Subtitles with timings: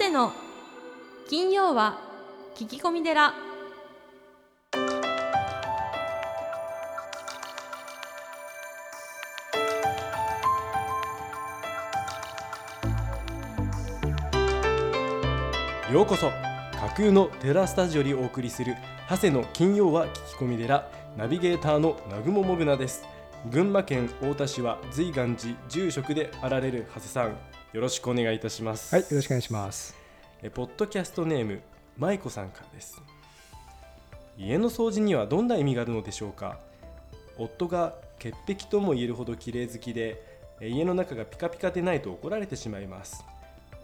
[0.00, 0.32] 谷の。
[1.28, 1.98] 金曜は
[2.56, 3.34] 聞き込み寺。
[15.92, 16.30] ようこそ
[16.78, 18.76] 架空のテラスタジオにお送りする
[19.10, 23.04] 長谷の金曜は聞き込み寺ナビゲーターの南雲もぐなです。
[23.50, 27.49] 群馬県太田市は随願寺住職であられる長谷さん。
[27.72, 28.92] よろしくお願いいたします。
[28.92, 29.94] はい、よろしくお願いします。
[30.42, 31.60] えポッドキャストネーム
[31.96, 33.00] 舞子さんからです。
[34.36, 36.58] 家の掃除にはどんな意味があるのでしょうか？
[37.38, 40.20] 夫が潔癖とも言えるほど綺麗好きで
[40.60, 43.24] え家の中がピカピカでないと怒られてしまいます。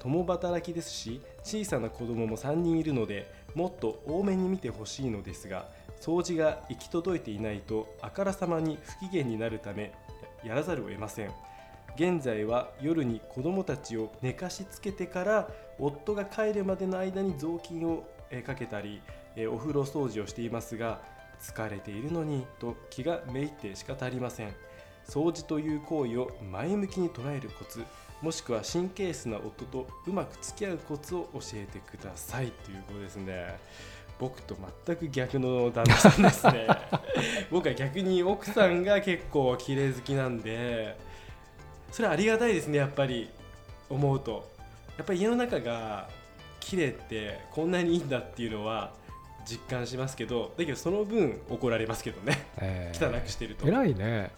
[0.01, 5.67] 共働きですし小さな子供も3人いるのでもっと多めに見てほしいのですが
[6.01, 9.93] 掃除が行き届いていないとあからさまに不機嫌になるため
[10.45, 11.33] やらざるを得ません
[11.97, 19.01] 現在は夜に子供たちを寝かしつけてから夫が帰るまでの間に雑巾をえーかけたり
[19.35, 21.01] えーお風呂掃除をしていますが
[21.41, 24.55] 疲れているのにと気がめいって仕方ありません。
[25.09, 27.85] 掃除という行為を前向きに捉えるコツ
[28.21, 32.51] もしくは神経質な夫とうまく付き合うコツを教えてください。
[32.51, 33.59] ということですね。
[34.19, 36.67] 僕と全く逆の旦那さんですね。
[37.51, 40.97] 僕は逆に奥さんが結構綺麗好きなんで
[41.91, 43.31] それはありがたいですねやっぱり。
[43.89, 44.49] 思うと。
[44.97, 46.09] やっぱり家の中が
[46.61, 48.93] 綺麗ってこんなにいいんだっていうのは
[49.45, 52.47] 実感しますけどだけどその分怒られますけどね。
[52.59, 53.17] えー。
[53.17, 53.67] 汚くしてると。
[53.67, 54.31] 偉いね。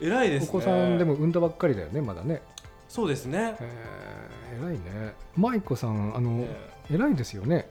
[0.00, 0.48] 偉いですね。
[0.50, 2.42] お子さんでも産んだばっかりだよね、まだね。
[2.88, 5.14] そうですね、えー偉いね。
[5.34, 6.42] 舞子さん、あの、
[6.90, 6.94] え。
[6.94, 7.70] 偉いですよね。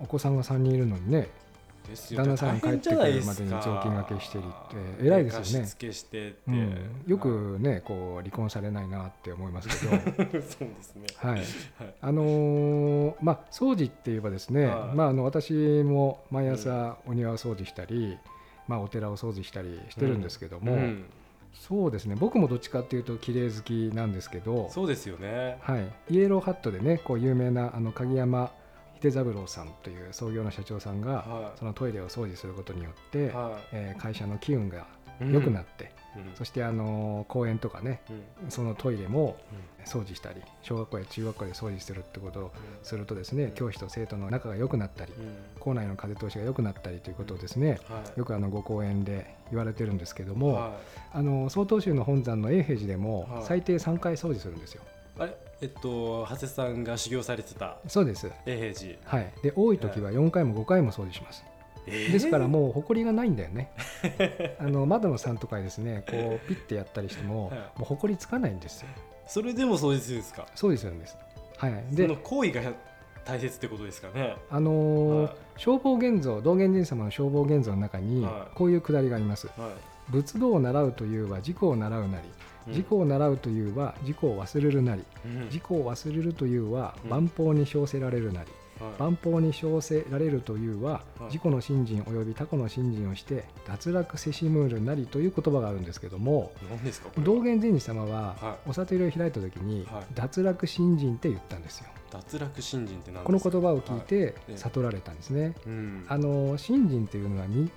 [0.00, 1.28] お子さんが3人いるのにね、
[2.16, 5.46] 旦那さん帰ってくるまでに雑巾がけしてるって偉いですよね。
[5.52, 6.28] 寝かしつけして。
[6.28, 11.06] って、うん、よくね、こう離婚されないなって思いますけど、 そうですね。
[11.16, 11.32] はい。
[11.32, 11.44] はい。
[12.00, 14.96] あのーまあ掃除って言えばですね、はい。
[14.96, 18.18] まああの私も毎朝お庭を掃除したり、
[18.68, 21.04] まあお寺を掃除したりしてるんですけども、うん。
[21.54, 22.16] そうですね。
[22.18, 25.58] 僕もどっちかっていうと綺麗好きなんですけど、そうですよね。
[25.60, 28.50] はい、イエローハットでねこう有名なあの鍵山
[29.02, 33.28] 秀三郎さんという創業の社長さんが、はそのトイレを掃除することによって、い。
[33.30, 34.86] はえー会社の機運が
[35.20, 36.34] い良くなって、うん。
[36.36, 38.00] そしてあの公園とかね
[38.44, 38.50] うん。
[38.50, 39.36] そのトイレも
[39.84, 42.52] 掃除したり小学校や中学校で掃除するってことを
[42.82, 45.22] するとですね教師と生徒の仲が良くなったりうん。
[45.22, 48.18] うん校内の風通しが良くなったりということをですねはい。
[48.18, 50.76] よくあのご講演で言われてるんですけども、は
[51.12, 53.44] あの曹洞宗の本山の永平寺でもはい。
[53.44, 54.82] 最低3回掃除するんですよ。
[55.18, 55.36] い、あれ？
[55.62, 58.28] えっと長谷さんが修行されてたそうです。
[58.46, 59.32] 永平寺はい。
[59.42, 61.44] で多い時は4回も5回も掃除します。
[61.86, 63.70] ですからもう埃がないんだよね。
[64.58, 68.88] あの窓の3とかにですねこうピッてやったりしてもはいもう埃つかないんですよ。
[69.26, 71.16] それでもそうでするんですか掃除するんです。
[71.56, 71.84] はい。
[71.94, 72.60] そので、行為が
[73.24, 74.36] 大切ってことですかね？
[74.50, 79.46] あのーは消防現像道元神様の消防現像の中にはいこういうくだりがあります。
[79.46, 79.70] いは
[80.10, 82.30] 仏道を習うというは自己を習うなり、い
[82.68, 85.44] 自己を習うというは自己を忘れるなり、うん。
[85.46, 87.10] 自己を忘れるというはうん。
[87.10, 88.92] 万法に称せられるなり、はい。
[88.98, 91.24] 万法に称せられるというははい。
[91.24, 96.52] 自己の信心及び他己の信心をして脱落せしむるなりという言葉があるんですけども
[97.18, 100.04] 道元禅師様ははお悟りを開いた時にはい。
[100.14, 101.86] 脱落信心って言ったんですよ。
[102.10, 104.56] 脱落信心って何この言葉を聞いてええ。
[104.56, 105.54] 悟られたんですね。
[105.66, 106.04] うん。
[106.08, 107.70] あの信心というのは身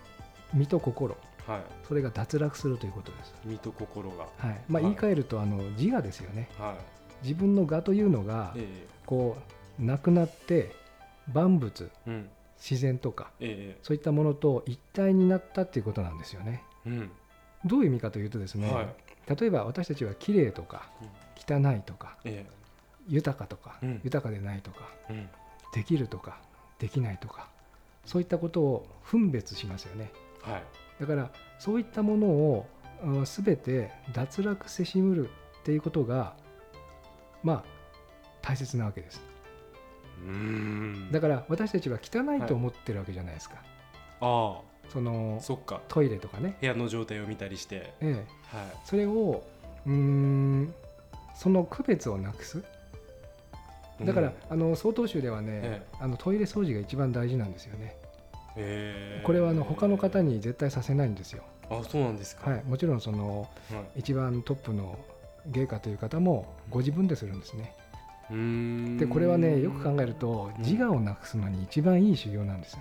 [0.53, 1.61] 身と心はい。
[1.87, 3.33] それが脱落するということです。
[3.45, 4.27] 身と心が。
[4.37, 4.61] はい。
[4.67, 4.91] まあ、はい。
[4.91, 6.49] 言い換えるとあの自我ですよね。
[6.57, 6.75] は
[7.21, 8.87] 自分の我というのがいえ。
[9.05, 9.37] こ
[9.79, 10.71] うなくなって
[11.31, 12.29] 万物えうん。
[12.57, 16.63] 自然とかえそういったものと一体になったっていうことなんですよね。
[16.85, 17.11] えうん。
[17.65, 18.87] どういう意味かというとですね、はい。
[19.35, 20.89] 例えば私たちは綺麗とか
[21.35, 22.45] 汚いとかえ
[23.07, 24.01] 豊かとか、うん。
[24.03, 25.29] 豊かでないとかえうん。
[25.73, 26.39] できるとか
[26.79, 27.49] できないとか
[28.05, 30.11] そういったことを分別しますよね。
[30.41, 30.63] はい
[30.99, 31.29] だから
[31.59, 32.65] そういったものを
[33.03, 35.29] うん全て脱落せしむる
[35.61, 36.35] っていうことが
[37.43, 37.63] まあ
[38.41, 39.21] 大切なわけです。
[41.11, 43.57] だから私たちは汚いと思ってるわけじゃないですか。
[44.21, 45.81] あそのあそっか。
[45.87, 47.93] トイレとかね、部屋の状態を見たりして。
[48.01, 48.13] ええ、
[48.55, 48.67] はい。
[48.85, 49.43] それを
[49.85, 50.73] うーん
[51.35, 52.63] その区別をなくす。
[54.03, 54.33] だから、うん。
[54.49, 55.81] あの曹洞宗ではね、え。
[55.99, 57.97] あのトイレ掃除が一番大事なんですよね。
[59.23, 61.43] これはあの他の方に絶対させないんですよ。
[61.69, 62.49] あそうなんですか。
[62.51, 63.99] はい、もちろんそのはい。
[63.99, 64.97] 一番トップの
[65.47, 67.73] 芸家という方もご自分でするんですね。
[68.97, 70.63] でこれはねよく考えるとうん。
[70.63, 72.73] 自我をなくすのに一番いい修行なんです。
[72.73, 72.79] よ。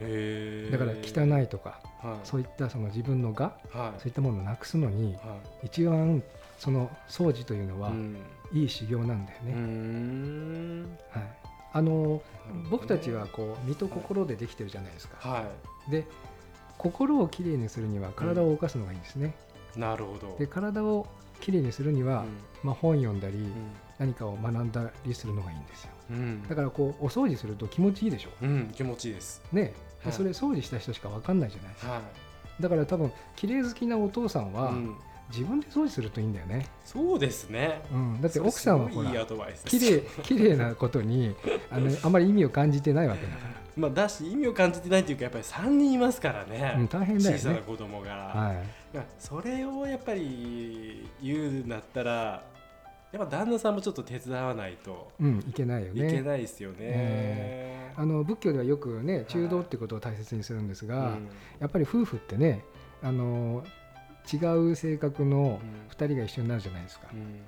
[0.00, 2.18] へえだから汚いとかはい。
[2.24, 4.00] そういったその自分の我はい。
[4.00, 6.22] そういったものをなくすのには一番
[6.58, 8.16] その掃除というのいはうん。
[8.52, 9.52] いい修行なんだよね。
[9.54, 10.82] ん。
[11.10, 11.22] はい、
[11.76, 12.22] あの
[12.70, 15.16] 僕たちはこう身と心でできてるじゃないですか。
[15.28, 15.44] は
[15.90, 16.06] で
[16.78, 19.34] 心をきれいにするには体を動かすのがいいんですね。
[19.76, 20.36] いなるほど。
[20.38, 21.06] で体を
[21.40, 22.24] きれいにするには、
[22.62, 23.52] まあ、本読んだり、うん。
[23.98, 25.90] 何かを学んだりするのがいいんですよ。
[26.10, 26.48] うん。
[26.48, 28.30] だからこうお掃除すると気持ちいいでしょ。
[28.40, 29.42] うん気持ちいいです。
[29.52, 30.12] ね、はい。
[30.12, 31.92] それ掃除した人しか分かんないじゃないですか。
[31.92, 32.00] は
[32.60, 34.96] だから多分綺麗好きなお父さんい、は、うん
[35.30, 36.66] 自分で掃除するといいんだよね。
[36.84, 37.82] そうですね。
[37.92, 39.64] うん、だって奥さんはほらいいいアドバイス。
[39.64, 41.34] です綺麗綺麗なことに
[41.70, 43.38] あのあまり意味を感じてないわけだか
[43.76, 47.62] まあだし意味を感じてないというかやっぱり3人いますからね、ら、うん、大変だよ小さなね。
[47.66, 52.42] 子供が、はい、まあそれをやっぱり言うんだったら
[53.12, 55.12] やっぱ旦那さんもちょっと手伝わないと。
[55.20, 56.22] うん、いけないよいけね。
[56.22, 56.76] ないですよね。
[56.80, 61.28] えあの仏教ではよくね中道ってことを大切にするんですが、うん。
[61.60, 62.64] やっぱり夫婦ってね
[63.02, 63.64] あの
[64.32, 64.36] 違
[64.70, 67.08] う性格の2人が一緒になるじゃないですか。
[67.12, 67.40] うん。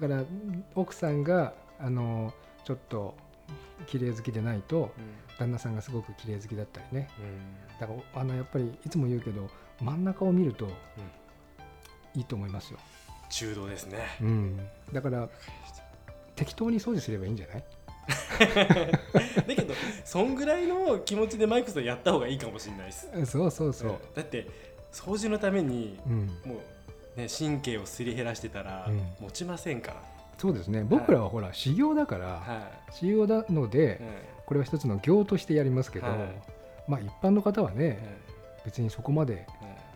[0.00, 0.24] だから
[0.74, 2.32] 奥さんがあの
[2.64, 3.14] ちょっと
[3.86, 4.92] 綺麗好きでないと
[5.38, 7.08] 旦那さんがすごく綺麗好きだったりね。
[7.18, 7.80] うん。
[7.80, 9.48] だからあのやっぱりいつも言うけど
[9.80, 10.68] 真ん中を見ると
[12.14, 12.78] いいと思いますよ、
[13.30, 13.98] 中道ですね。
[14.20, 14.60] うん、
[14.92, 15.28] だから
[16.36, 17.64] 適当に掃除すればいいんじゃない？
[19.46, 19.74] だけど
[20.04, 23.08] そんぐらいの気持ちでマイクさんやった方がいいかもしれないです。
[23.26, 23.72] そうそう。
[23.72, 24.46] そう、だって
[24.92, 26.60] 掃除のためにうん、も
[27.16, 29.00] うね神経をすり減らしてたらうん。
[29.20, 30.02] 持ちませんから。
[30.38, 30.84] そうですね。
[30.88, 34.04] 僕らはほら修行だから、は修行なのでい。
[34.46, 36.18] これは一つの行としてやりますけど、はい。
[36.88, 37.98] まあ一般の方はねはい。
[38.64, 39.46] 別にそこまではい。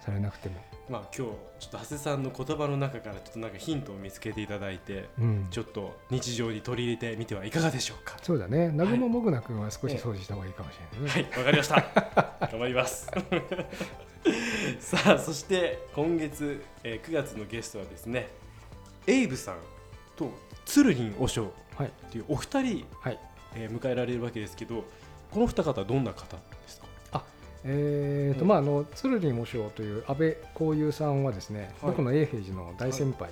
[0.05, 0.57] されなくても、
[0.91, 8.19] まあ今日ちょっと長谷さんの言葉の中からちょっとなんかヒントを見つけていただいてうん、ちょっと日常に取り入れてみてはいかがでしょうか？
[8.21, 8.69] そうだね。
[8.69, 12.49] 南雲もぐな君は少し掃除した方がいいかもしれないね、はい、わかりました。
[12.53, 13.11] 頑張ります。
[14.81, 18.29] さあ、そして今月、えー9月のゲストはですね、
[19.07, 19.57] エイブさん
[20.17, 20.31] と
[20.65, 22.21] 鶴林和尚はいとい。
[22.21, 23.19] うお二人、はい。
[23.55, 24.85] えー迎えられるわけですけど、
[25.31, 26.81] この二方はどんな方です
[27.13, 27.25] か？
[27.65, 28.49] えーとうん。
[28.49, 31.91] まああの鶴林和尚という安倍幸雄さんはですね、はい。
[31.93, 33.31] 僕の永平寺の大先輩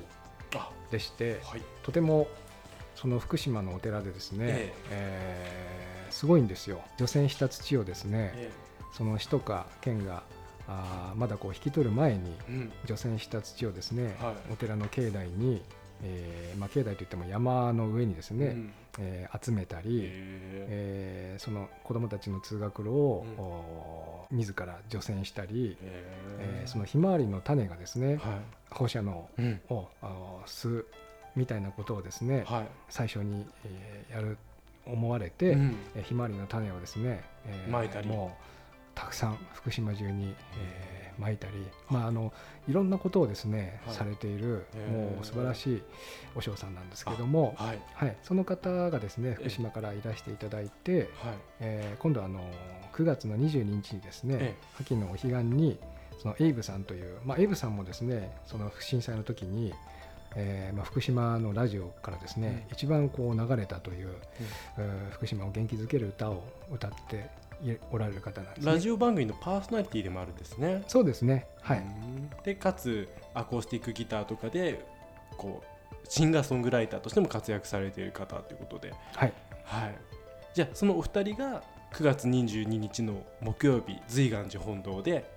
[0.57, 1.63] あ、でして、はい。
[1.83, 2.29] とても
[2.95, 6.07] その福島のお寺でですね、ええ。
[6.11, 6.81] ーすごいんですよ。
[6.99, 8.51] 除染した土をですね、え。
[8.93, 10.23] その市とか県が
[10.69, 12.35] あーまだこう引き取る前に
[12.87, 14.53] 除染した土をですね、はい。
[14.53, 15.63] お寺の境内に、
[16.03, 18.73] えーまあ、境内といっても山の上にですね、うん。
[18.99, 20.09] えー集めたり、へ
[20.69, 23.45] えーその子どもたちの通学路を、うん。
[23.45, 28.39] お自ら除染したりえーそのひまわりの種がですねは
[28.71, 29.43] 放射能い。
[29.43, 29.61] うん。
[29.71, 29.89] を
[30.47, 30.87] 吸う
[31.35, 32.67] みたいなことをですねはい。
[32.89, 34.39] 最初に、えーやる
[34.85, 35.77] 思われて、うん。
[35.95, 38.09] えーひまわりの種をですね、えー撒いたり。
[38.09, 38.52] もう
[38.95, 41.53] たくさん福島中に、えー撒いたり、
[41.89, 42.33] まあ、あの
[42.69, 43.95] いろんなことをですね、はい。
[43.95, 45.83] されているもう素晴らしい
[46.35, 47.83] 和尚さんなんですけども、はい。
[47.95, 51.35] はい、その方がですね福島からいらしていただいて、はい。
[51.61, 52.41] えー今度はあの
[52.93, 55.79] 9月の22日にですね、え秋のお彼岸に
[56.21, 59.73] そのエイブさんという、まあ、エイブさんもですねその震災の時に、
[60.37, 64.15] えーまあ、福島のラジオからですね、一番こう流れたという、
[64.79, 67.21] えー福島を元気づける歌を歌ってい
[67.91, 68.73] おられる方なんですね。
[68.73, 70.83] ラジオ番組のパーソナリティでもあるんですね。
[70.89, 71.47] そうですね。
[71.61, 72.31] はい、うん。
[72.45, 74.85] でかつアコースティックギターとかで
[75.37, 79.33] こうシンガーソングライターとしても活躍されている方ということで、はい、
[79.65, 79.95] はい、
[80.55, 85.31] じゃあそのお二人が9月22日の木曜日随願寺本堂で、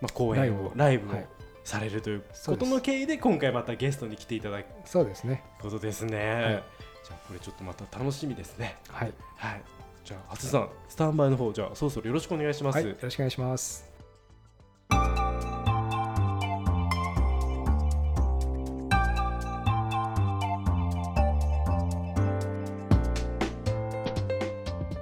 [0.00, 1.14] まあ、公演をライブを。
[1.14, 1.26] はい。
[1.62, 4.66] されるということの経緯で今回またゲストに来ていただく。
[4.86, 5.44] そうですね。
[5.60, 6.44] ことですね、はい。
[6.44, 8.76] じゃあこれちょっとまた楽しみですね。
[8.88, 9.62] はい、はい
[10.10, 13.88] じゃあ初さんスタンバイの方じゃあそろそろよろしくお願いします、はい、よろしくお願いします。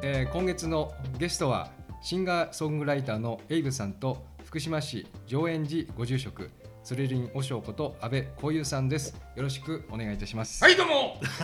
[0.03, 1.71] えー今月のゲストは
[2.03, 6.50] シンガーソングライターのエイブさんと福島市上円寺ご住職
[6.85, 9.17] 鶴林和尚こと安倍幸雄さんです。
[9.37, 10.62] よろしくお願いいたします。
[10.62, 10.93] はいどうも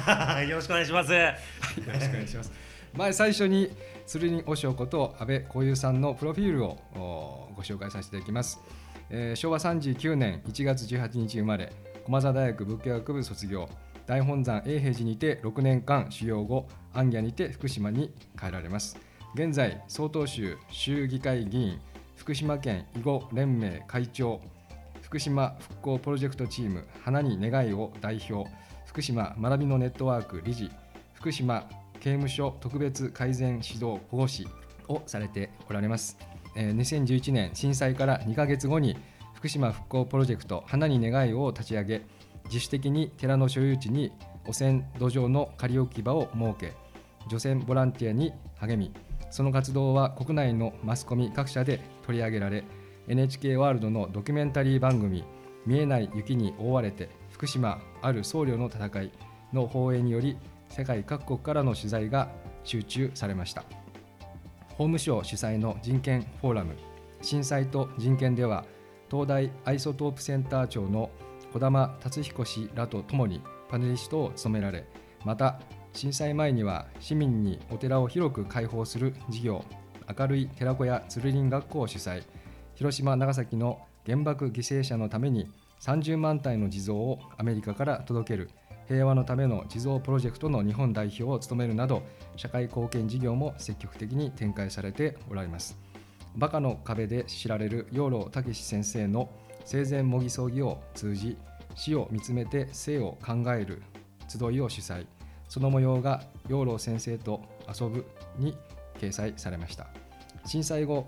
[0.49, 1.12] よろしくお願いします。
[1.12, 1.33] よ
[1.87, 2.52] ろしくお願いします。
[2.96, 3.70] 前最初に
[4.06, 6.78] 鶴林和尚こと安倍幸雄さんのプロフィールを
[7.56, 8.60] ご紹介させていただきます、
[9.10, 11.72] えー昭和39年1月18日生まれ
[12.04, 13.68] 駒澤大学仏教学部卒業
[14.06, 18.96] 大本山永平寺にて6年間修行後安家にて福島に帰られます。
[19.34, 21.80] 現在曹洞宗州議会議員
[22.14, 24.40] 福島県囲碁連盟会長
[25.02, 28.48] 福島復興プロジェクトチーム花に願いを代表
[28.86, 30.70] 福島学びのネットワーク理事
[31.14, 31.68] 福島
[32.04, 34.46] 刑務所特別改善指導保護士
[34.88, 36.18] をされておられます、
[36.54, 38.94] え2011年震災から2ヶ月後に
[39.32, 42.02] 福島復興プロジェクト花に願いを立ち上げ
[42.44, 44.12] 自主的に寺の所有地に
[44.46, 46.75] 汚染土壌の仮置き場を設け
[47.30, 48.92] 除染ボランティアに励み
[49.30, 52.64] その活動は国内のマスコミ各社で取り上げられ
[53.08, 55.25] NHK ワールドのドキュメンタリー番組
[55.64, 59.12] 「見えない雪に覆われて福島ある僧侶の戦い」
[59.54, 60.37] の放映により
[60.75, 62.28] 世界各国からの取材が
[62.64, 63.64] 集中されました。
[64.75, 66.75] 法務省主催の人権フォーラム
[67.23, 68.64] 震災と人権では
[69.09, 71.11] 東大アイソトープセンター長の
[71.52, 74.85] 児玉達彦氏らとともにパネリストを務められ
[75.25, 75.61] また
[75.93, 79.64] 震災前には市民にお寺を広く開放する事業
[80.19, 82.25] 明るい寺子屋鶴林学校を主催
[82.75, 85.49] 広島長崎の原爆犠牲者のために
[85.81, 88.50] 30万体の地蔵をアメリカから届ける
[88.88, 92.02] 平和のための地蔵プロジェクトの日本代表を務めるなど
[92.36, 95.78] 社会貢献事業も積極的に展開されておられます。
[96.36, 99.30] バカの壁で知られる養老孟司先生の
[99.64, 101.38] 生前模擬葬儀を通じ
[101.74, 103.82] 死を見つめて生を考える
[104.28, 105.06] 集いを主催。
[105.48, 108.04] その模様が養老先生と遊ぶ
[108.38, 108.56] に
[108.98, 109.86] 掲載されました。
[110.44, 111.06] 震災後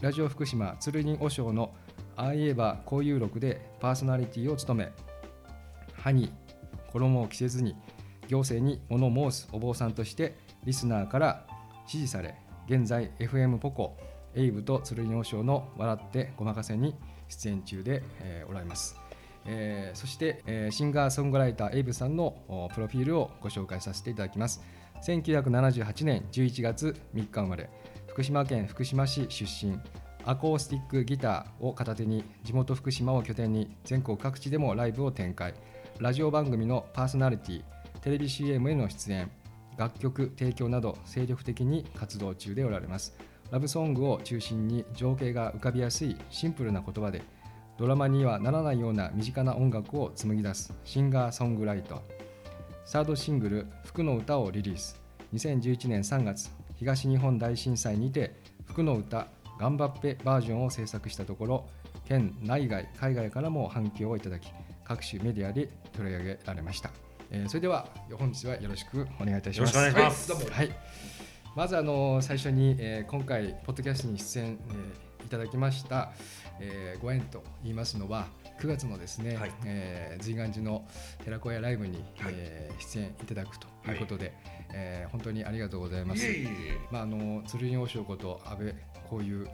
[0.00, 1.74] ラジオ福島鶴人和尚の
[2.16, 4.92] ああ言えば交友録でパーソナリティを務め
[5.94, 6.32] 歯に
[6.92, 7.76] 衣を着せずに
[8.28, 11.46] 行政に物申すお坊さんとしてリスナーから
[11.86, 12.36] 支持され
[12.68, 13.96] 現在 FM ポコ
[14.34, 16.94] エイブと鶴人和尚の笑ってごまかせに
[17.28, 18.96] 出演中で、えーおられます。
[19.44, 24.62] えーそして、えーシンガーソングライターエイブさんのプロフィールをご紹介させていただきます。
[25.02, 27.68] 1978年11月3日生まれ
[28.06, 29.78] 福島県福島市出身。
[30.24, 35.52] アコースティックギターを片手に地元福島を拠点に全国各地でもライブを展開。
[35.98, 37.62] ラジオ番組のパーソナリティ
[38.02, 39.30] テレビ CM への出演
[39.76, 43.16] 楽曲提供など精力的に活動中でおられます。
[43.50, 47.22] ラブソングを中心に情景が浮かびやすいシンプルな言葉で
[47.76, 52.00] ドラマにはならないような身近な音楽を紡ぎ出すシンガーソングライター。
[52.84, 55.00] サードシングル「福の歌」をリリース。
[55.34, 58.36] 2011年3月東日本大震災にて
[58.66, 59.26] 「福の歌
[59.62, 61.66] がんばっぺ」バージョンを制作したところ
[62.04, 64.52] 県内外海外からも反響をいただき
[64.82, 66.90] 各種メディアで取り上げられました、
[67.30, 67.86] えーそれでは
[68.18, 69.76] 本日はよろしくお願いいたします。
[69.76, 70.50] よろしくお願いします。
[70.50, 70.76] はいはい。
[71.54, 76.12] まずあの最初に、えー今回ポッドキャストに出演、えーいただきました、
[76.60, 78.26] えーご縁と言いますのは
[78.62, 79.52] 9月のですね、はい。
[79.64, 80.84] えー随願寺の
[81.24, 82.34] 寺子屋ライブに、はい。
[82.36, 83.94] えー出演いただくとい。
[83.96, 84.32] うことで、
[84.72, 86.24] えー本当にありがとうございます。
[86.24, 88.72] いえいえまああの鶴院王将こと安倍
[89.10, 89.48] こういう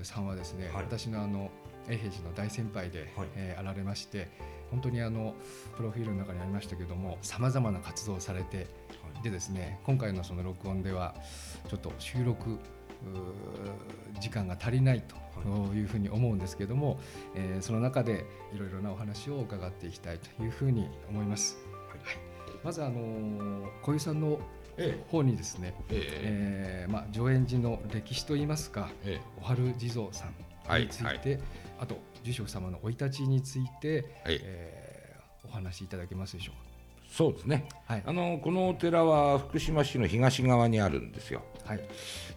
[0.00, 0.84] うさんはですね、はい。
[0.84, 1.50] 私のあの
[1.90, 3.28] 永平寺の大先輩で、はい。
[3.36, 4.28] えーあられまして
[4.70, 5.34] 本当にあの
[5.76, 8.66] プロフィールの中にありましたけどもさまざまな活動をされて
[9.22, 11.14] でですね今回のその録音では
[11.68, 12.58] ちょっと収録
[14.20, 15.16] 時間が足りないと
[15.74, 15.82] い。
[15.82, 17.00] うふうに思うんですけども、
[17.34, 21.56] えーその中でいろいろなお話を伺っていきたいというふうに思います。
[22.04, 22.16] はい。
[22.62, 24.38] まずあのー小遊さんの
[24.76, 26.86] え方にですね、ええ。
[26.86, 29.26] えーまあ、上演寺の歴史といいますかええ。
[29.40, 31.40] お春地蔵さんについて、はい。
[31.80, 34.40] あと住職様の生い立ちについて、はい。
[34.42, 34.92] えー
[35.44, 36.52] お話しいただけますでしょ
[37.12, 37.68] そうですね。
[37.86, 41.42] はいあのこのお寺は福島市の東側にあるんですよ。
[41.66, 41.80] はい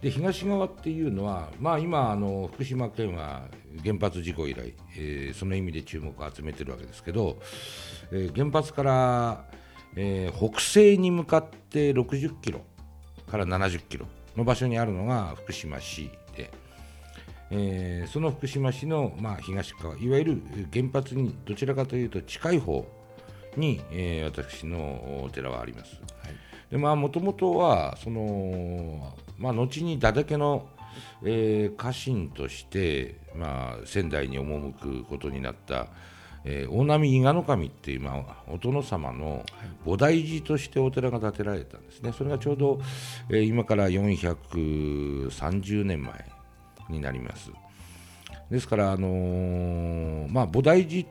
[0.01, 3.48] で東側っていうのは、まあ、今あの福島県は
[3.84, 7.39] 原発事故以来、えーその意味で注目を集めてるわけですけど、
[8.12, 9.46] えー原発から、
[9.96, 12.60] えー北西に向かって60キロ
[13.32, 14.05] から70キロ
[14.36, 16.51] の場所にあるのが福島市で、
[17.50, 20.41] えーその福島市の、まあ、東側いわゆる
[20.74, 22.86] 原発にどちらかというと近い方
[23.57, 25.95] に、えー私のお寺はあります。
[25.95, 26.35] はい。
[26.71, 30.67] でまあもともとはそのまあ後に伊達家の、
[31.24, 35.88] えー家臣として、まあ、仙台に赴くことになった、
[36.43, 39.45] えー大波伊賀守っていう、まあ、お殿様の
[39.85, 42.12] 菩提寺としてお寺が建てられたんですね。
[42.12, 42.79] それがちょうど、
[43.29, 46.25] えー今から430年前
[46.89, 47.51] になります。
[48.50, 51.07] ですから、あのーまあ、菩提寺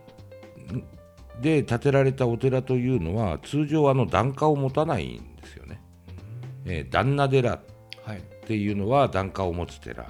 [1.40, 5.80] で建てられたお寺というのは通常あの檀家を持たないんですよね。
[6.64, 7.60] えー旦那寺
[8.04, 8.18] はい。
[8.18, 10.06] っていうのは檀家を持つ寺。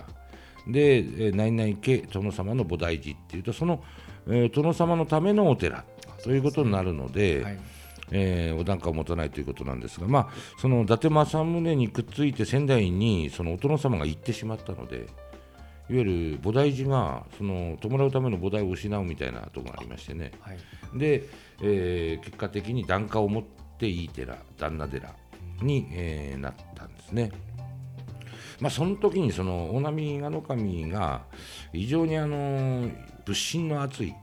[0.67, 3.83] で、えー何々家殿様の菩提寺っていうとその、
[4.29, 5.85] えー殿様のためのお寺
[6.23, 7.59] ということになるので、はい。
[8.11, 10.29] えーお檀家を持たないということなんですが、まあ、
[10.61, 15.07] その伊達政宗にくっついて仙台にそのお殿様が行ってしまったので
[15.91, 20.59] いわゆる菩提寺がその弔うための菩提を失うみたいなところがありましてねはい
[20.95, 21.25] で、
[21.63, 23.45] えー結果的に檀家を持っ
[23.79, 25.15] ていい寺旦那寺
[25.63, 27.31] に、えーなったんですね。
[28.61, 31.23] まあ、その時にその大波賀守が
[31.73, 32.89] 非常にあの
[33.25, 34.15] 仏心の熱い、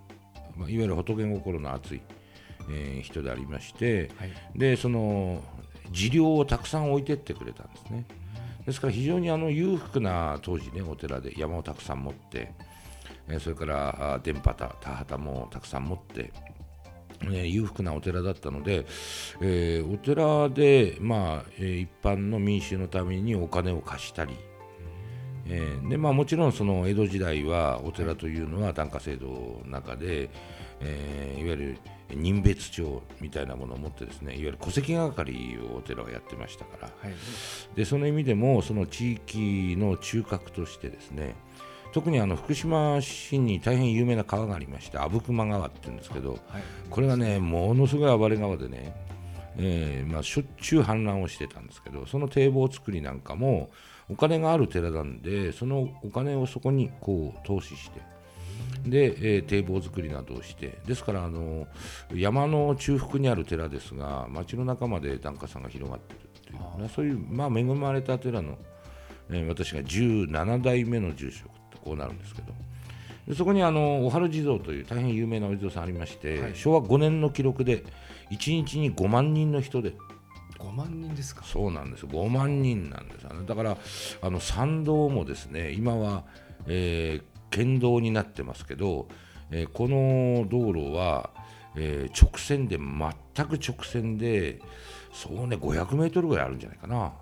[0.56, 2.02] まあ、いわゆる仏心の熱い、
[2.70, 5.44] えー人でありましてはいでその
[5.92, 8.06] 自量をたくさん置いてってくれたんですね。
[8.66, 12.54] ですから非常にあの裕福な当時ねお寺で山をたくさん持って、
[13.28, 16.32] えそれから電波田田畑もたくさん持って、
[17.28, 18.86] ね、裕福なお寺だったので、
[19.42, 24.34] えお寺で、まあえ一般の民衆のためにお金を貸したり、
[25.48, 30.30] えでまあ、もちろんその江戸時代はお寺というのは檀家制度の中で、
[30.82, 31.78] えいわゆる
[32.16, 36.88] 任別帳みたいなものを持ってですねいわゆる戸籍係をお寺はやってましたから。
[36.88, 37.14] はい。
[37.76, 41.36] でその意味でもその地域の中核としてですね
[41.94, 46.40] 特にあの福島市に大変有名な川がありまして阿武隈川っていうんですけどはい。
[46.90, 48.96] これがねものすごい暴れ川でね、
[49.58, 53.70] えーまあ、しょっちゅう氾濫をしてたんですけどその堤防作りなんかも
[54.10, 58.02] お金がある寺なんでそのお金をそこにこう投資して
[58.84, 61.68] で、えー堤防作りなどをしてですからあの
[62.14, 68.58] 山の中腹にある寺ですが町の中まで檀家さんが広がってるっていうそういう、まあ、恵まれた寺の、
[69.30, 72.54] えー私が17代目の住職ってこうなるんですけど。
[73.28, 76.56] でそこにあの小春地蔵という大変有名なお地蔵さんありまして、はい。
[76.56, 77.84] 昭和5年の記録で
[78.32, 79.94] 1日に5万人の人で。
[80.58, 81.44] 5万人ですか。
[81.44, 83.46] そうなんです5万人なんですよね。
[83.46, 83.78] だから
[84.22, 86.24] あの参道もですね今は、
[86.68, 89.08] えー県道になってますけど、
[89.52, 91.30] えーこの道路は、
[91.76, 94.60] えー直線で全く直線で
[95.14, 97.14] そうね500メートルぐらいあるんじゃないかな。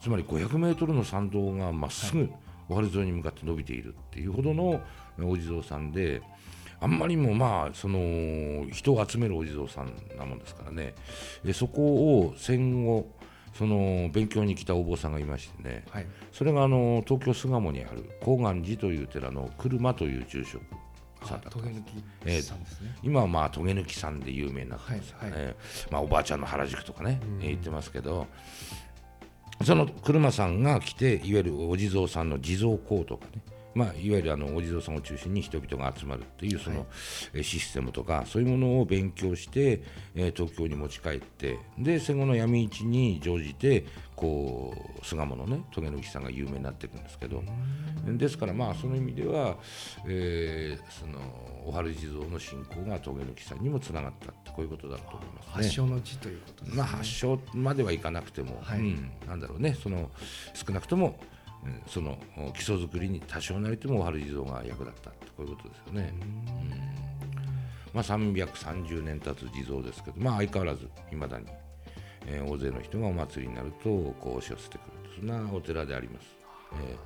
[0.00, 2.30] つまり500メートルの参道がまっすぐ
[2.68, 4.80] 小原沿いに向かって伸びているっていうほどの
[5.20, 6.22] お地蔵さんで
[6.80, 10.94] あんまりにもまあその人を集めるお地蔵さんなもんですからね。
[11.44, 11.82] でそこ
[12.20, 13.10] を戦後
[13.56, 15.84] その勉強に来たお坊さんがいましてね。
[15.90, 16.06] はい。
[16.32, 20.62] それがあの東京巣鴨にある高岩寺という寺の車という住職
[21.24, 21.92] さんだったんです。
[22.20, 25.56] トゲ抜きさんですね、今はまあトゲ抜きさんで有名になってます、はい
[25.90, 27.42] まあ、おばあちゃんの原宿とかね、うん。
[27.42, 28.26] えー言ってますけど
[29.64, 33.40] その車さんが来ていわゆるお地蔵さんの地蔵公とかね
[33.76, 36.86] まあ、いわゆるあのお地蔵さんを中心に人々が集まるっていうその、
[37.34, 39.82] えーシステムとかそういうものを勉強して、
[40.14, 43.84] えー東京に持ち帰ってで戦後の闇市に乗じて
[44.16, 47.42] こう巣鴨のねトゲ抜きさんが有名になっていくんですけど。
[48.06, 49.58] ですからまあその意味では、
[50.06, 51.18] えーその
[51.66, 55.52] お春地蔵の信仰がトゲ抜きさんにもつながったってこういうことだと思いますね。
[55.52, 58.78] 発祥の地ということですね、まあ、発祥まではいかなくても、はい。
[58.78, 59.74] うん、なんだろうね。
[59.74, 60.10] その
[60.54, 61.18] 少なくとも、
[61.66, 62.18] うんその
[62.54, 66.14] 基礎作りに多少なりともお春地蔵が役立ったってこういうことですよね。
[66.20, 66.86] うん
[67.94, 71.46] まあ、330年経つ地蔵ですけど、まあ、相変わらずいまだに、
[72.26, 73.88] えー大勢の人がお祭りになると
[74.20, 76.26] こう押し寄せてくるそんなお寺であります。
[76.72, 76.96] え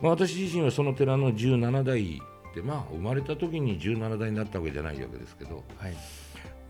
[0.00, 2.20] ーまあ、私自身はその寺の17代
[2.54, 5.94] で、まあ、生まれた時に17代になったわけじゃないわけですけど、はい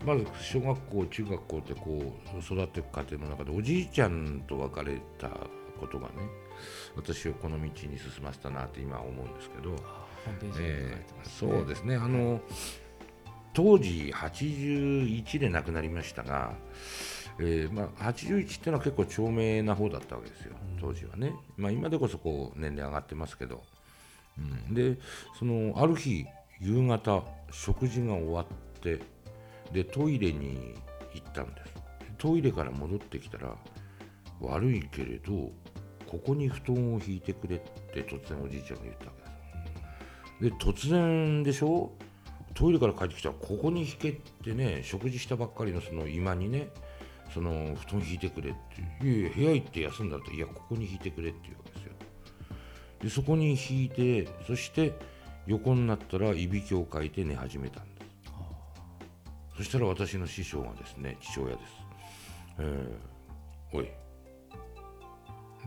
[0.05, 5.29] まず小学校中学校ってこう育っていく過程の中でおじいちゃんと別れた
[5.79, 6.13] ことがね
[6.95, 9.75] 私をこの道に進ませたなって今は思うんですけど、
[11.23, 11.95] そうですね。
[11.95, 12.41] あの
[13.53, 16.53] 当時81で亡くなりましたが、
[17.39, 20.53] えーまあ、81っていうのは結構長命な方だったわけですよ。
[20.79, 23.63] 当時はね、まあ、今でこそこう年齢上がってますけど、
[24.37, 24.41] う
[24.71, 24.97] ん、で
[25.39, 26.25] そのある日
[26.59, 28.45] 夕方食事が終わっ
[28.81, 28.99] て
[29.71, 30.75] でトイレに
[31.13, 31.73] 行ったんです。
[32.17, 33.55] トイレから戻ってきたら
[34.41, 35.51] 悪いけれど
[36.07, 37.59] ここに布団を引いてくれっ
[37.93, 39.11] て突然おじいちゃんが言ったわ
[40.39, 41.91] けですで突然でしょ？
[42.53, 44.13] トイレから帰ってきたらここに引けっ
[44.43, 46.69] てね食事したばっかりのその居間にね
[47.33, 48.53] その布団引いてくれっ
[48.99, 51.91] ていやいや部屋行って休んだらいやここに引いてくれっていうわけですよ。
[53.01, 54.93] でそこに引いてそして
[55.47, 58.05] 横になったらいびきをかいて寝始めたんです。
[59.57, 61.59] そしたら私の師匠がですね父親です、
[62.59, 63.89] えーおい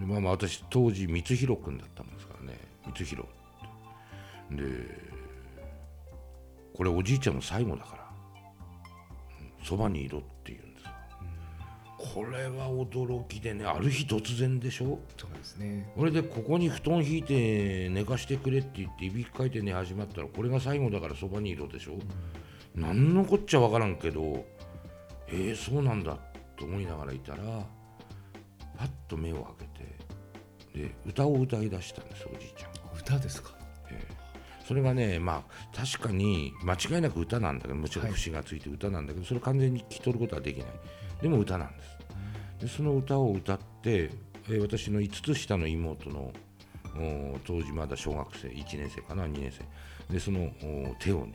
[0.06, 2.58] まあまあ私当時光弘君だったもんですからね。
[2.84, 3.28] 光弘。
[3.28, 5.08] ってで
[6.74, 8.08] これおじいちゃんの最後だから。
[9.40, 10.86] うんそばにいろって言うんです
[12.14, 15.00] これは驚きでねある日突然でしょ？
[15.16, 15.92] そうですね。
[15.96, 21.98] これでここに布団引いて寝かしてくれって言っていびきかいて寝始まったらこれが最後だからそばにいろでしょ、
[22.76, 24.46] 何のこっちゃわからんけど
[25.26, 26.16] えー、そうなんだ
[26.56, 27.42] と思いながらいたら
[28.78, 29.77] パッと目を開けて
[30.78, 33.52] で歌を歌い出したんですおじいちゃん歌ですか？
[34.66, 38.14] それがねまあ確かに間違いなく歌なんだけどもちろんはい。
[38.14, 40.68] 節がついて歌なんだけど、それを完全に聞き取ることはできない。
[41.22, 41.98] でも歌なんです。
[42.60, 44.10] でその歌を歌って、
[44.48, 46.32] えー私の5つ下の妹の
[46.96, 50.12] お当時まだ小学生1年生かな2年生。
[50.12, 51.32] でそのお手をね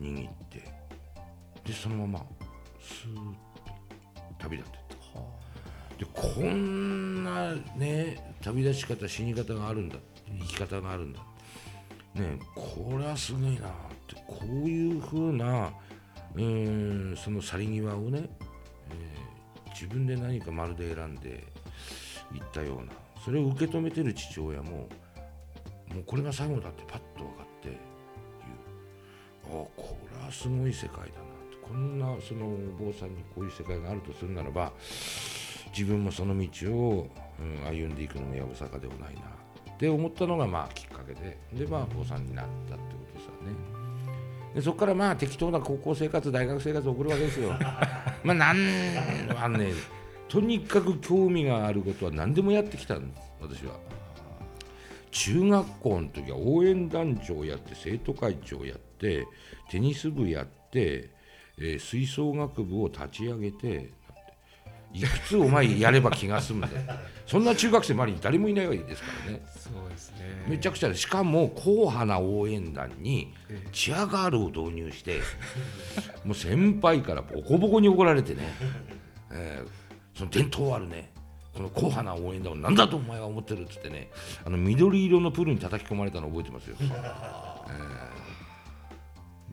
[0.00, 0.58] 握って
[1.66, 2.26] でそのまま
[2.80, 3.34] スーッと
[4.38, 4.78] 旅立って。
[4.78, 4.83] った
[5.98, 9.96] でこんなね旅立ち方死に方があるんだ
[10.40, 11.20] 生き方があるんだ。
[12.14, 13.70] ねこれはすごいなっ
[14.08, 15.72] てこういうふうな
[16.34, 18.28] うーその去り際をね、
[18.90, 19.34] えー
[19.74, 21.30] 自分で何かまるで選んで
[22.32, 22.92] いったような
[23.24, 24.86] それを受け止めてる父親もも
[25.98, 29.64] うこれが最後だってパッと分かって言う。
[29.64, 31.08] あこれはすごい世界だなっ
[31.50, 31.56] て。
[31.60, 34.72] こんなそのお坊さんにこういう世界があるとするならば
[35.76, 43.74] 自分もその道を、うん歩んでいくのもやぶさかではないなって思ったのがまあきっかけででまあ坊さんになったってことですよね。
[44.54, 47.50] でそこからまあ適当な高校生活大学生活を送るわけですよ。
[48.22, 48.56] まあなん
[49.36, 49.72] あのね
[50.28, 53.74] とにかく興味があることは何でもやってきたんです私は。
[55.10, 59.26] 中学校の時は応援団長をやって生徒会長やって
[59.70, 61.10] テニス部やって、
[61.58, 63.90] えー吹奏楽部を立ち上げて
[64.94, 66.82] いくつお前やれば気が済むんだよ。
[67.26, 69.42] そんな中学生周りに誰もいないわけですからね。
[69.56, 70.44] そうですね。
[70.46, 73.34] めちゃくちゃでしかも硬派な応援団に
[73.72, 75.20] チアガールを導入して
[76.24, 78.42] もう先輩からボコボコに怒られてね、
[79.32, 79.68] えー
[80.16, 81.10] その伝統あるね。
[81.54, 84.10] この硬派な応援団を何だとお前は思ってるっつってね。
[84.44, 86.76] あの緑色のプールに叩き込まれたの覚えてますよ。
[86.80, 88.33] えー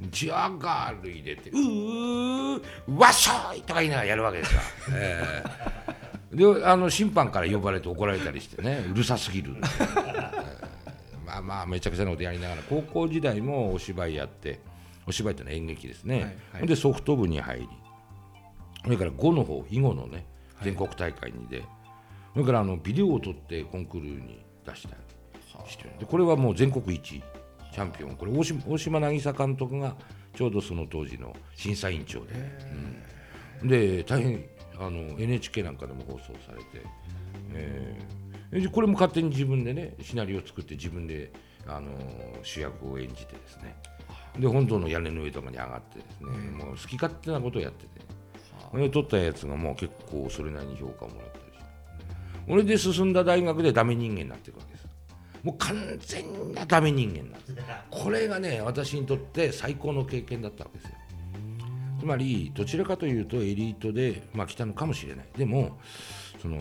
[0.09, 2.61] チアガール入れて「うー
[2.95, 4.61] わっしょい!」とか言いながらやるわけですよ。
[4.93, 8.85] えーであの審判から呼ばれて怒られたりしてね。
[8.89, 12.61] うるさすぎる、えーまあまあめちゃくちゃなことやりながら。
[12.69, 14.59] 高校時代もお芝居やって。
[15.05, 16.67] お芝居ってのは演劇ですね、はいはい。
[16.67, 17.69] でソフト部に入り。
[18.83, 20.25] それから5の方囲碁のね
[20.61, 21.61] 全国大会に出、
[22.33, 24.95] それからあのビデオを撮ってコンクールに出したり
[25.69, 25.89] してる。
[25.99, 27.23] でこれはもう全国一位
[27.73, 28.15] チャンピオン。
[28.15, 29.95] これ大島大島渚監督が
[30.35, 32.33] ちょうどその当時の審査委員長で、
[33.61, 33.67] うん。
[33.67, 34.45] で大変
[34.79, 36.85] あの NHK なんかでも放送されて、
[37.53, 38.61] えー。
[38.61, 41.31] でこれも勝手に自分でねシナリオを作って自分で
[41.67, 41.91] あの
[42.43, 43.75] 主役を演じてですね。
[44.39, 48.01] で本当の屋根の上とかに上がってですね、もう好き勝手なことをやってて、
[48.77, 51.63] で撮ったやつがもう結構それなりに評価をもらったりして。
[52.47, 54.63] 俺で進んだ大学でダメ人間になっていくわ
[55.43, 57.55] もう完全なダメ人間なんです。
[57.89, 60.95] これがね私にとって最高の経験だったわけですよ。
[61.99, 65.77] つまりどちらかというとエリートで、まあ、来たのかもしれないでも
[66.41, 66.57] その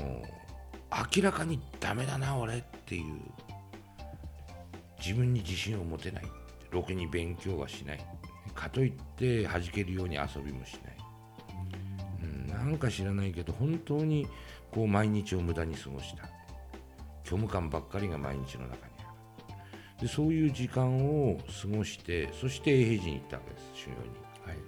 [1.16, 3.14] 明らかにダメだな俺っていう
[4.98, 6.24] 自分に自信を持てない
[6.70, 8.00] ろくに勉強はしない。
[8.54, 10.96] かといって弾けるように遊びもしない、
[12.22, 14.26] うん、なんか知らないけど本当に
[14.70, 16.28] こう毎日を無駄に過ごした。
[17.30, 19.02] 虚無感ばっかりが毎日の中にあ
[19.98, 20.02] る。
[20.02, 23.98] でそういう時間を過ごしてそして永平寺に行ったわけです修行に。
[24.46, 24.58] はい。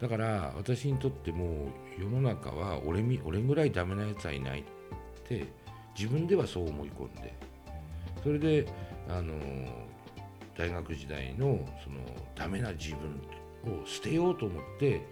[0.00, 4.64] だから私にとっても世の中は俺み俺ぐらいダメなやつはいないっ
[5.24, 5.44] て
[5.98, 7.34] 自分ではそう思い込んで
[8.22, 8.66] それで
[9.08, 9.34] あの
[10.56, 11.98] 大学時代のその
[12.36, 12.94] ダメな自
[13.64, 15.04] 分を捨てようと思って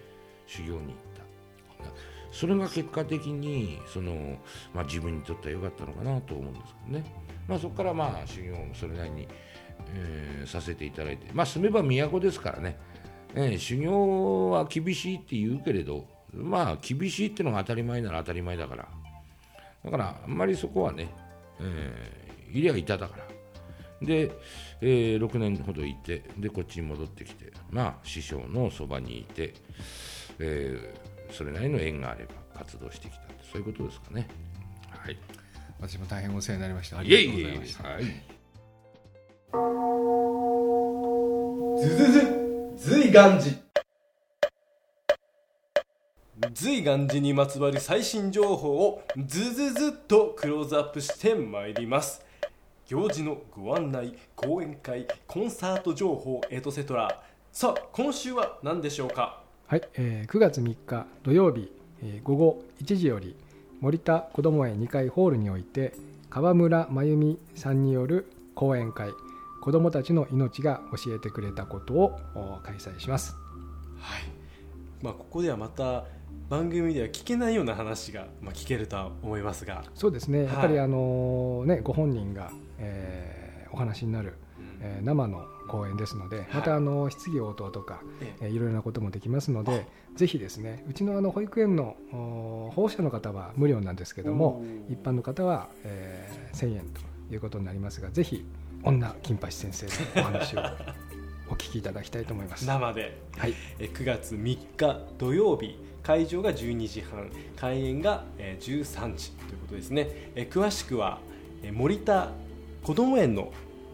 [0.47, 0.95] 修行に行っ
[1.83, 1.87] た
[2.37, 4.37] それが結果的にその、
[4.75, 7.05] まあ、自分にとっては良かったのかなと思うんですけどね、
[7.49, 9.27] まあ、そこからまあ修行もそれなりに、
[9.95, 11.27] えーさせていただいて。
[11.33, 12.79] まあ住めば都ですからね。
[13.35, 18.89] ええ修行は厳しいって言うけれどまあ厳しいってのが当たり前なら当たり前だから。
[19.85, 21.09] だからあんまりそこはね、
[21.59, 21.93] え
[22.53, 24.07] えいりゃいただから。
[24.07, 24.31] で、
[24.83, 29.55] えー6年ほどいてでこっちに戻ってきてまあ師匠のそばにいて、
[30.39, 34.29] えーそれなりの縁があれば活動してきたってそういうことですかね。
[34.91, 35.19] はい。
[35.79, 36.99] 私も大変お世話になりました。
[36.99, 37.89] あいりがとうえいえいえございました。
[37.89, 38.05] はい。
[41.79, 42.21] ずずず
[42.77, 43.67] 随願寺
[46.53, 52.25] 随願寺にまつわる最新情報をずずずっとクローズアップしてまいります。
[52.87, 57.23] 行事のご案内講演会コンサート情報エトセトラ。
[57.53, 59.43] さあ今週は何でしょうか？
[59.69, 63.35] はい、えー9月3日土曜日、えー午後1時より
[63.81, 65.93] 森田こども園2階ホールにおいて
[66.31, 69.11] 川村真由美さんによる講演会
[69.61, 73.35] 子どもたちの命が教えてくれたことをお開催します。
[73.99, 74.23] はい。
[75.03, 76.05] まあここではまた
[76.49, 80.45] 番組では聞けないような話が、まあ、聞けるとは思いますが、そうですね。
[80.45, 80.85] やっぱりはい。
[80.85, 84.35] あのねご本人が、えーお話になる、
[84.81, 88.47] えー生の講演ですのでまたあの質疑応答とか、ええ。
[88.47, 97.01] ーいろいろなこともできますのでぜひですねうちのあの保育園のお保護者の方は無料なんですけども一般の方は、えー1000円と
[97.35, 98.45] いうことになりますがぜひ
[98.83, 99.87] 女金八先生
[100.21, 100.61] のお話を
[101.51, 102.65] お聞きいただきたいと思います。
[102.67, 103.21] 生で。
[103.37, 111.19] はい、え9月3日土曜日会場が12時半開演が、えー13時ということですね、えー詳しくは、
[111.63, 112.31] えー森田
[112.83, 113.53] こども園の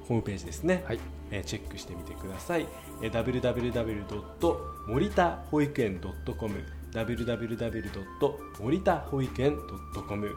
[0.09, 1.01] ホームページですね、はい。
[1.31, 2.67] えーチェックしてみてください、
[3.03, 4.57] えー www.
[4.88, 7.83] 森田保育園 .com www.
[8.61, 9.57] 森田保育園
[10.09, 10.31] .com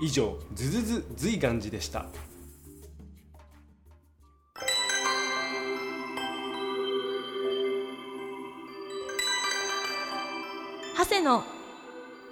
[0.00, 2.06] 以上ズズズ随願寺でした。
[10.96, 11.44] 長谷の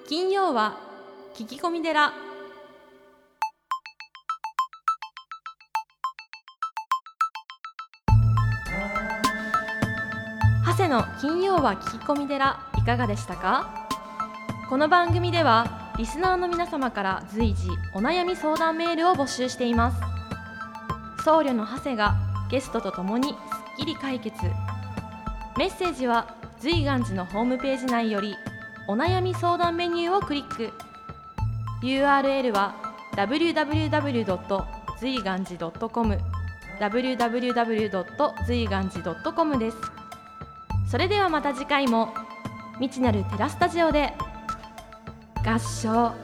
[0.09, 0.78] 金曜は
[1.35, 2.12] 聞き込み寺
[10.76, 13.88] 長谷の金曜は聞き込み寺いかがでしたか？
[14.68, 19.96] この番組ではリスナーの皆様から随時お悩み相談メールを募集しています
[21.24, 22.14] 僧侶の長谷が
[22.50, 23.36] ゲストとともにすっ
[23.78, 24.36] きり解決
[25.56, 28.36] メッセージは随願寺のホームページ内より
[28.86, 30.74] お悩み相談メニューをクリック
[31.82, 32.74] URL は
[33.16, 34.64] www.
[35.00, 36.18] 随願寺 .com
[36.78, 38.44] www.
[38.46, 39.95] 随願寺 .com です
[40.88, 42.14] それではまた次回も
[42.79, 44.12] 未知なるテラスタジオで
[45.44, 46.14] 合唱。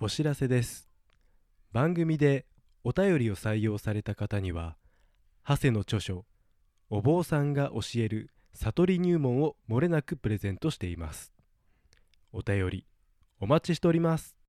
[0.00, 0.88] お知らせです。
[1.72, 2.46] 番組で
[2.82, 4.76] お便りを採用された方には
[5.46, 6.24] 長谷の著書
[6.90, 11.32] 「お坊さんが教える悟り入門」をもれなくプレゼントしています。
[12.32, 12.86] お便り
[13.40, 14.36] お待ちしております。